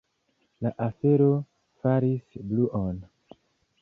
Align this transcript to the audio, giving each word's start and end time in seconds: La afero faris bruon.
La 0.65 0.71
afero 0.85 1.29
faris 1.83 2.41
bruon. 2.53 2.99